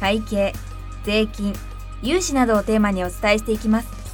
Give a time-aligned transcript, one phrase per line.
[0.00, 0.52] 会計
[1.04, 1.54] 税金
[2.02, 4.04] 融資などをテーマにお伝えしていきます。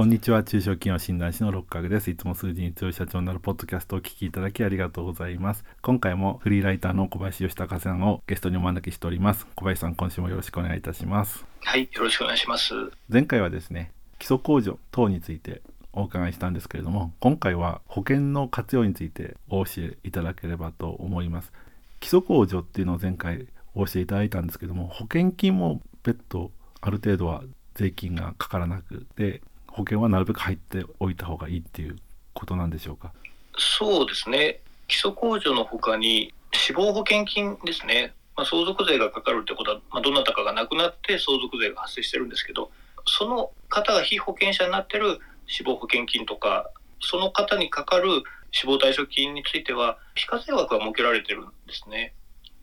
[0.00, 0.42] こんにちは。
[0.42, 2.10] 中小企業診断士の六角です。
[2.10, 5.62] いつも数字に強い社長になるポッドキャストをお聞きいただきありがとうございます。
[5.82, 9.46] 今回もフリーライターの小林義孝さんをゲストにお招きしております。
[9.56, 11.44] 小林さん今週もよろしくお願いいたします。
[11.60, 12.72] はいよろしくお願いします。
[13.10, 15.60] 前回はですね基礎控除等について
[15.92, 21.52] お伺いしたんですけれども今回は保険の活用についてお教えいただければと思います。
[21.98, 27.42] 基礎控除っていうのを前回お教えいただいたんですけども保険金も別途ある程度は
[27.74, 31.96] 税金がかからなくて保険はなるべく入っておいた方がいいっていう
[32.34, 33.12] ことなんでしょうか？
[33.58, 34.60] そうですね。
[34.88, 42.72] 基礎控除のほかに死亡保険金ですね、まあ、相続税がかかるってことは、まあ、どなたかが亡くなって相続税が発生してるんですけど
[43.06, 48.08] その方が被保険者になってる死亡保険金とかその方にかかる
[48.50, 52.14] 死亡退職金については非課税枠が設けられてるんですね。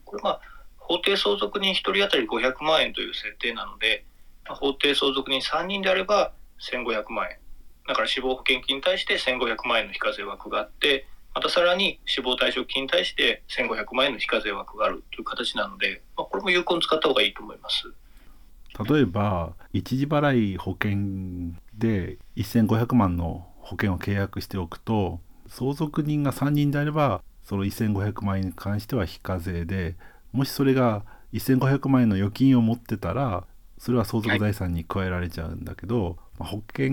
[0.03, 0.42] これまあ
[0.88, 4.05] 法定相続人1人当たり500万円という設定なので
[4.47, 7.38] 法定相続人3人であれば1500万円
[7.88, 17.93] だから死亡保険金に対して1500万円の非課税枠があってまたさらに死亡退職金に対して1500万円の非課税枠があるという形なので、まあ、これも有効に使った方がいいと思います。
[18.89, 29.95] 例えば一時払い保険で1500万の保険を契約しておくと相続人が3人であればその1500万円に関しては非課税で
[30.31, 33.45] もしそれが1500万円の預金を持ってたら
[33.78, 36.89] それは相続財産に加えられちゃうんだけど、はい、保険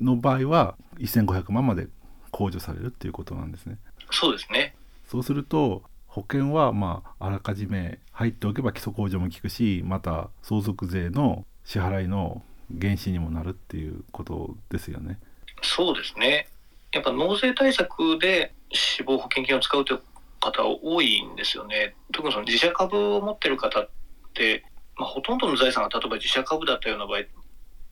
[0.00, 1.88] の場合は1500万まで
[2.32, 3.78] 控除されるっていうことなんですね。
[4.10, 4.74] そうですね
[5.08, 12.42] そうすると保険はまああらかじめ入っておけば基礎控除も効くしまた相続税の支払いの
[12.80, 15.18] 原資にもなるっていうことですよね。
[15.62, 16.48] そうですね
[16.92, 20.02] やっぱ納税対策で死亡保険金を使うという
[20.42, 21.94] 方多いんですよね。
[22.12, 23.88] 特にその自社株を持ってる方っ
[24.34, 24.64] て、
[24.96, 27.20] まあ、ほとんどの財産が例えば自社株だったような場合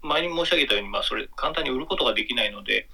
[0.02, 2.86] 前に申し上げたように、まあ、それ簡単に売ることができないのでやっ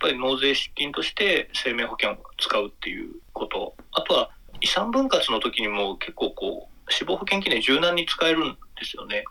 [0.00, 4.30] ぱり納税資金として生命保険を使うっていうことあとは
[4.60, 9.24] 遺産分割の時にも結構こう死亡保険金で柔軟に使えるんですよね。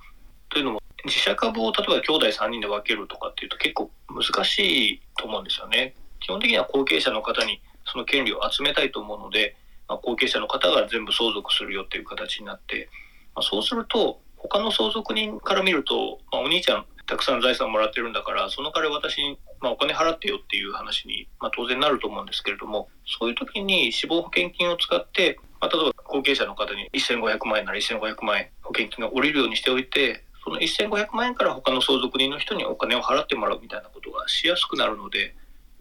[0.50, 5.96] というのも自社株を例えば兄弟3人で分けるとかっていうと結構難しいと思うんですよね。
[6.20, 7.62] 基本的には後継者の方に
[7.96, 9.56] その権利を集めたいと思うので、
[9.88, 12.90] まあ、後継者の方が全部相続するよっていう形になって、
[13.34, 35.34] まあ、そうすると他の相続人から見ると、まあ、お兄ちゃんたくさん財産もらってるんだからその代わり私に、まあ、お金払ってよっていう話に、まあ、当然なると思うんですけれどもそういう時に死亡保険金を使って、まあ、例えば後継者の方に1500万円なら1500万円保険金が下りるようにしておいてその1500万円から他の相続人の人にお金を払ってもらうみたいなことがしやすくなるので、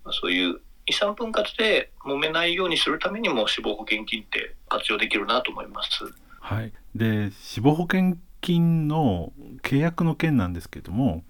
[0.05, 6.05] まあ、そういう遺産分割で揉めないようにするためにも死亡保険金って活用できるなと思います。
[6.41, 11.25] はい、で死亡保険金の契約の件なんですけども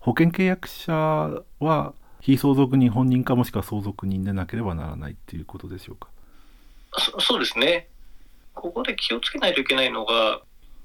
[0.00, 0.92] 保険契約者
[1.60, 6.08] は非相続人本人かもしくは相続人でなければならないっていうことでしょうか？
[6.98, 7.88] そそうですね。
[8.54, 10.40] ここで気をつけないといけないのが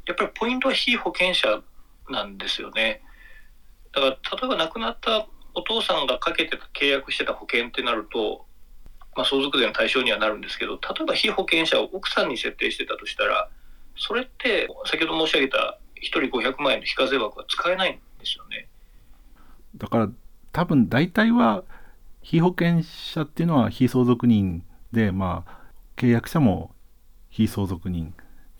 [0.06, 1.62] やっぱりポイントは非保険者
[2.10, 3.02] なんですよね。
[3.94, 8.46] だから例えば亡くなったお父さんがかけてた契約してた保険ってなると、
[9.16, 13.50] まあ、相続税の対象にはなるんですけど例えば被保険者を奥さんに設定してたとしたら
[13.98, 18.68] それって先ほど申し上げた1人500万円の非課税枠は使えないんですよね。
[19.76, 20.10] だから
[20.52, 21.64] 多分大体は
[22.22, 25.60] 被保険者っていうのは非相続人でまあ
[25.98, 26.72] 契約者も
[27.30, 28.14] 非相続人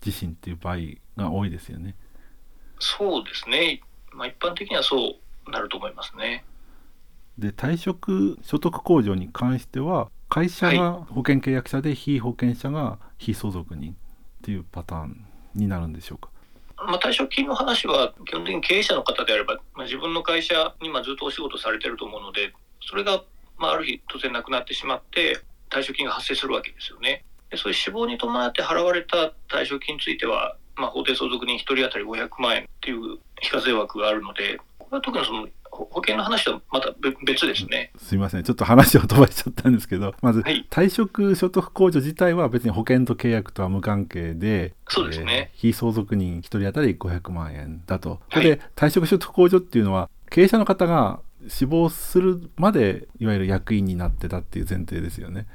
[0.04, 0.76] 自身っていう場合
[1.16, 1.94] が多いですよね。
[2.78, 3.80] そうですね。
[4.12, 5.16] まあ一般的にはそ
[5.46, 6.44] うなると思いますね。
[7.40, 13.94] で退職所得控除に関しては会社が保険契約者で被保険者が非相続人っ
[14.42, 16.28] ていうパターンになるんでしょうか？
[16.76, 22.52] まあ、退職金の話は基本的に経営者の方であれば、まあ、自分の会社にまずっとお仕事されてると思うので
[22.88, 23.22] それが
[23.58, 27.24] まあある日突然なくなってしまって退職金が発生するわけですよね。
[27.50, 35.48] でそういう死亡に伴って払われた退職金については、まあ、法定相続人1人当たり500万円っていう非課税枠があるのでこれは特にその
[35.80, 36.92] 保保険の話とはまた
[37.24, 37.92] 別ですね。
[37.96, 48.20] すいませんちょっと話を飛ばしちゃったんですけどまず、はい、退職所得控除自体は別に保険と契約とは無関係でそうですね、えー、非相続人1人当たり500万円だと。
[48.28, 55.46] はい、で退職所得控除っていうのは経営者の方が死亡するまでいわゆる役員になってたっていう前提ですよね。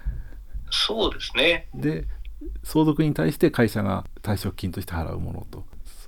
[0.71, 2.05] そうですねで
[2.63, 5.63] 相続に対して会社が退職金として払うものと。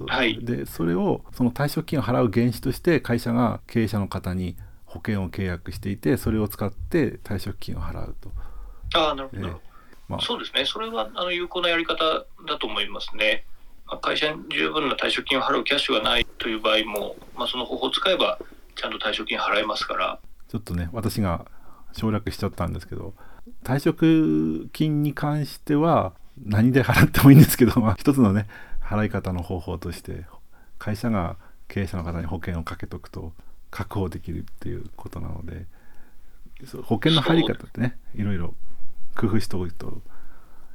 [0.05, 4.55] はい、でそれをその退職金を払う原資として会社が経営者の方に
[4.85, 8.31] 保険を契約していてそれを使って退職金を払うと。
[8.93, 9.55] あなるほど、えー
[10.07, 10.65] まあ、そうですね。
[10.65, 13.45] それはあの有効なやり方だと思いますね。
[13.85, 18.39] まあ、会社に十分な退職金を払うキャッシュがないという場合も、まあ、その方法を使えば
[18.75, 20.19] ちゃんと退職金払えますから。
[20.49, 21.45] ちょっとね私が
[21.91, 23.13] 省略しちゃったんですけど
[23.65, 28.47] 退職金に関しては何で払ってもいいんですけど、まあ、一つのね
[28.87, 30.25] 払い方の方法として
[30.79, 31.35] 会社が
[31.67, 33.33] 経営者の方に保険をかけとくと
[33.69, 35.65] 確保できるっていうことなので
[36.83, 38.53] 保険の入り方ってねいろいろ
[39.15, 40.01] 工夫しておくと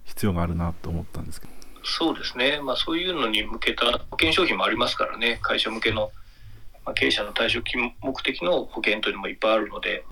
[0.05, 1.53] 必要があるなと思ったんですけど。
[1.85, 5.39] そうですね、まあ、そういうのに向けた保険商品もありますからね。
[5.43, 6.13] 会社向けの、
[6.85, 10.05] まあ、経営者の退職金目的の保険というのもいっぱいあるので。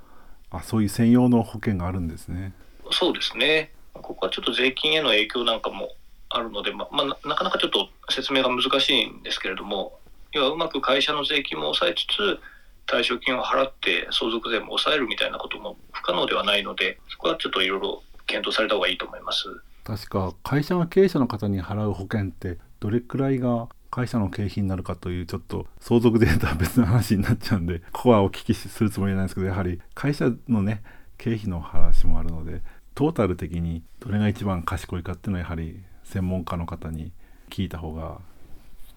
[0.50, 2.52] あそういう専用の保険があるんですね。
[2.91, 3.73] そうですね。
[3.93, 5.91] ここはちょっと税金への影響なんかも
[6.30, 9.98] あるので、まあ、まあ、なかなかちょっと説明が難しいんですけれども
[10.32, 12.38] 要はうまく会社の税金も抑えつつ
[12.86, 19.44] 退職金を払って相続税も抑えるみたいなことも不可能ではないのでそこはちょっといろいろ検討された方がいいと思います。
[19.84, 30.82] 確か会社が経営者の方に払う保険ってどれくらいが会社の経費になるかというちょっと相続税とは別の話になっちゃうんでここはお聞きするつもりなんですけどやはり会社のね
[31.18, 32.62] 経費の話もあるので
[32.94, 37.12] トータル的にどれが一番賢いかっていうのはやはり専門家の方に
[37.50, 38.19] 聞いた方が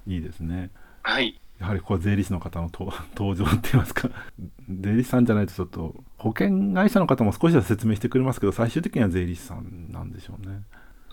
[0.07, 0.69] いいですね。
[1.01, 1.39] はい。
[1.59, 4.09] やはりここは税理士の方の登場って言いますか
[4.69, 10.63] 税理士さんじゃないとちょっと保険会社の方も少しは説明してくれますけど最終的には税理士さんなんでしょうね。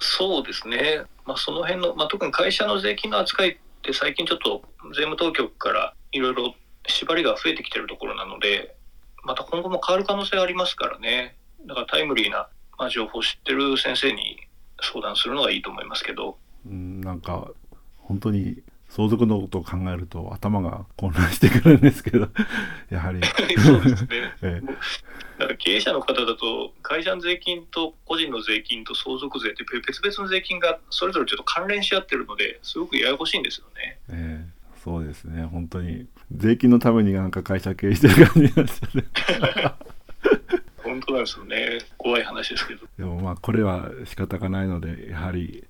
[0.01, 4.63] そうですね、まあ、その辺の、まあ、特に会社の税金の扱いって最近ちょっと
[4.95, 6.55] 税務当局からいろいろ
[6.87, 8.75] 縛りが増えてきてるところなので
[9.23, 12.49] また今後も変わる可能性ありますからねだからタイムリーな、
[12.79, 14.40] まあ、情報を知ってる先生に
[14.83, 16.39] 相談するのがいいと思いますけど。
[16.67, 17.51] うんなんか
[17.99, 22.29] 本当に相続のことを考えると頭が混乱してくるんですけど。
[22.91, 23.21] やはり。
[23.59, 24.09] そうですね、
[24.43, 24.67] ええ、
[25.39, 33.99] だから経営者の方だと会社の税金と個人の税金と相続税って別々の税金がそれぞれちょっと関連し合ってるのですごくややこしいんですよね。
[34.09, 34.61] ええ。
[34.83, 35.45] そうですね。
[35.45, 36.07] 本当に。
[36.33, 39.05] 税金のためになんか会社経営してる感じなんですよね。
[41.21, 41.79] ですよね。
[41.99, 42.87] 怖い話ですけど。
[42.99, 45.65] でもまあこれは仕方がないのでやはり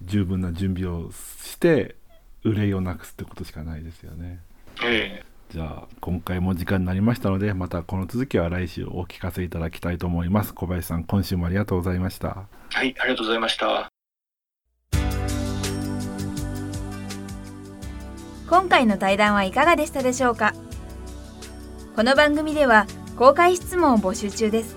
[0.00, 1.96] 十分な準備をして
[2.42, 4.40] 憂いをなくすってことしかないですよね。
[4.82, 5.24] ええ。
[5.50, 10.52] じゃあ今回も時間になりましたのでまたこの続きは来週お聞かせいただきたいと思います。
[10.52, 12.28] 小林さん今週もありがとうございました。
[12.28, 13.88] はいありがとうございました。
[18.48, 20.54] 今回の対談はいかがでしたでしょうか？
[21.96, 22.86] この番組では
[23.16, 24.76] 公開質問を募集中です